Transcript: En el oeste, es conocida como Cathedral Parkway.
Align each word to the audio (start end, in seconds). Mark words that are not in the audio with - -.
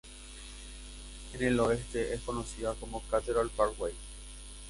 En 1.33 1.43
el 1.43 1.59
oeste, 1.59 2.11
es 2.11 2.21
conocida 2.21 2.73
como 2.73 3.03
Cathedral 3.03 3.51
Parkway. 3.55 3.93